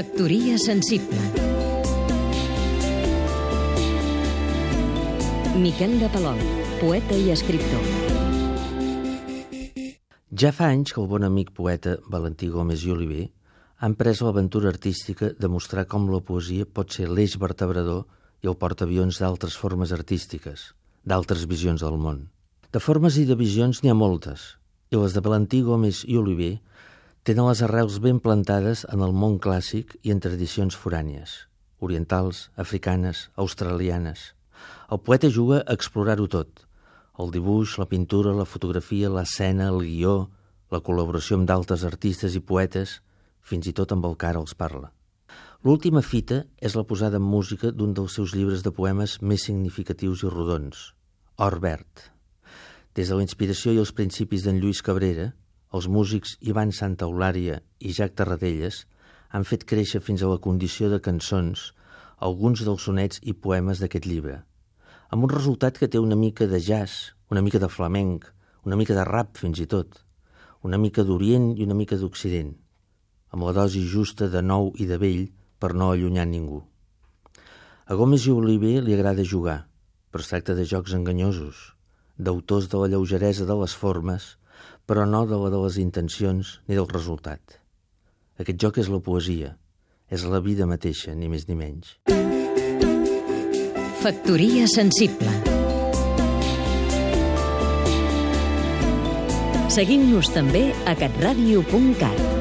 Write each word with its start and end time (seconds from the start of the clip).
Factoria 0.00 0.56
sensible 0.56 1.18
Miquel 5.60 5.98
de 6.00 6.08
Palol, 6.08 6.38
poeta 6.80 7.18
i 7.20 7.26
escriptor 7.34 7.82
Ja 10.42 10.54
fa 10.56 10.70
anys 10.72 10.94
que 10.94 11.02
el 11.02 11.10
bon 11.10 11.26
amic 11.28 11.50
poeta 11.52 11.98
Valentí 12.14 12.48
Gómez 12.48 12.86
i 12.88 12.94
Oliver 12.94 13.26
han 13.76 13.98
pres 14.00 14.22
l'aventura 14.24 14.72
artística 14.72 15.34
de 15.36 15.52
mostrar 15.52 15.84
com 15.84 16.08
la 16.08 16.22
poesia 16.24 16.64
pot 16.64 16.96
ser 16.96 17.10
l'eix 17.10 17.36
vertebrador 17.44 18.06
i 18.40 18.48
el 18.48 18.56
portaavions 18.56 19.20
d'altres 19.20 19.60
formes 19.60 19.92
artístiques, 19.92 20.70
d'altres 21.04 21.44
visions 21.44 21.84
del 21.84 22.00
món. 22.00 22.24
De 22.72 22.80
formes 22.80 23.20
i 23.20 23.28
de 23.28 23.36
visions 23.36 23.84
n'hi 23.84 23.92
ha 23.92 24.00
moltes, 24.06 24.54
i 24.88 24.96
les 24.96 25.12
de 25.12 25.20
Valentí 25.28 25.60
Gómez 25.60 26.06
i 26.08 26.16
Oliver 26.16 26.54
tenen 27.24 27.44
les 27.46 27.60
arrels 27.62 27.98
ben 28.00 28.18
plantades 28.24 28.86
en 28.88 29.02
el 29.04 29.12
món 29.12 29.38
clàssic 29.44 29.96
i 30.02 30.12
en 30.14 30.20
tradicions 30.24 30.76
forànies, 30.76 31.34
orientals, 31.84 32.48
africanes, 32.56 33.28
australianes. 33.36 34.30
El 34.90 35.00
poeta 35.04 35.28
juga 35.28 35.60
a 35.60 35.76
explorar-ho 35.76 36.28
tot, 36.32 36.64
el 37.20 37.32
dibuix, 37.34 37.76
la 37.78 37.88
pintura, 37.88 38.32
la 38.32 38.48
fotografia, 38.48 39.10
l'escena, 39.12 39.68
el 39.68 39.82
guió, 39.84 40.30
la 40.72 40.80
col·laboració 40.80 41.36
amb 41.36 41.48
d'altres 41.50 41.84
artistes 41.84 42.36
i 42.38 42.40
poetes, 42.40 43.00
fins 43.44 43.68
i 43.68 43.74
tot 43.76 43.92
amb 43.92 44.06
el 44.08 44.16
que 44.16 44.30
ara 44.30 44.40
els 44.40 44.56
parla. 44.56 44.88
L'última 45.60 46.00
fita 46.00 46.44
és 46.56 46.72
la 46.78 46.86
posada 46.88 47.20
en 47.20 47.26
música 47.26 47.68
d'un 47.74 47.92
dels 47.92 48.16
seus 48.16 48.32
llibres 48.32 48.64
de 48.64 48.72
poemes 48.72 49.18
més 49.20 49.44
significatius 49.44 50.24
i 50.24 50.32
rodons, 50.32 50.94
Or 51.36 51.58
Verd. 51.60 52.08
Des 52.96 53.12
de 53.12 53.18
la 53.18 53.26
inspiració 53.26 53.74
i 53.76 53.82
els 53.82 53.92
principis 53.92 54.46
d'en 54.46 54.56
Lluís 54.62 54.80
Cabrera, 54.80 55.34
els 55.70 55.86
músics 55.86 56.34
Ivan 56.42 56.72
Santa 56.74 57.06
Eulària 57.06 57.60
i 57.78 57.92
Jack 57.94 58.16
Tarradellas 58.18 58.84
han 59.30 59.44
fet 59.46 59.66
créixer 59.72 60.00
fins 60.02 60.22
a 60.22 60.30
la 60.30 60.40
condició 60.42 60.88
de 60.90 60.98
cançons 61.04 61.68
alguns 62.28 62.64
dels 62.66 62.86
sonets 62.88 63.20
i 63.22 63.32
poemes 63.32 63.78
d'aquest 63.80 64.08
llibre, 64.10 64.40
amb 65.14 65.24
un 65.26 65.32
resultat 65.32 65.78
que 65.78 65.88
té 65.88 66.02
una 66.02 66.18
mica 66.18 66.48
de 66.50 66.58
jazz, 66.60 67.14
una 67.30 67.42
mica 67.46 67.60
de 67.62 67.70
flamenc, 67.70 68.26
una 68.66 68.76
mica 68.76 68.96
de 68.98 69.04
rap 69.06 69.38
fins 69.38 69.62
i 69.62 69.68
tot, 69.70 70.02
una 70.66 70.78
mica 70.78 71.06
d'Orient 71.06 71.54
i 71.54 71.64
una 71.64 71.78
mica 71.78 71.96
d'Occident, 71.96 72.50
amb 73.30 73.46
la 73.46 73.54
dosi 73.56 73.84
justa 73.86 74.28
de 74.28 74.42
nou 74.42 74.72
i 74.76 74.90
de 74.90 74.98
vell 74.98 75.22
per 75.62 75.72
no 75.72 75.92
allunyar 75.94 76.26
ningú. 76.26 76.60
A 77.86 77.94
Gómez 77.94 78.26
i 78.26 78.34
Oliver 78.34 78.82
li 78.82 78.98
agrada 78.98 79.24
jugar, 79.24 79.64
però 80.10 80.26
es 80.26 80.34
tracta 80.34 80.58
de 80.58 80.66
jocs 80.66 80.98
enganyosos, 80.98 81.62
d'autors 82.18 82.68
de 82.68 82.82
la 82.82 82.90
lleugeresa 82.90 83.46
de 83.46 83.56
les 83.62 83.74
formes 83.74 84.34
però 84.86 85.06
no 85.06 85.24
de 85.26 85.38
la 85.38 85.50
de 85.52 85.60
les 85.64 85.78
intencions 85.82 86.58
ni 86.68 86.78
del 86.78 86.88
resultat. 86.90 87.60
Aquest 88.40 88.58
joc 88.60 88.80
és 88.80 88.88
la 88.88 89.02
poesia, 89.04 89.54
és 90.10 90.24
la 90.24 90.40
vida 90.40 90.66
mateixa, 90.66 91.14
ni 91.14 91.28
més 91.28 91.46
ni 91.48 91.58
menys. 91.58 91.96
Factoria 94.00 94.64
sensible 94.64 95.58
Seguim-nos 99.70 100.32
també 100.34 100.64
a 100.90 100.96
catradio.cat 100.98 102.39